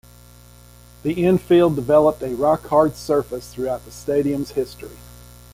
The 1.03 1.23
infield 1.23 1.75
developed 1.75 2.23
a 2.23 2.33
"rock-hard" 2.33 2.95
surface 2.95 3.53
throughout 3.53 3.85
the 3.85 3.91
stadium's 3.91 4.49
history. 4.53 4.97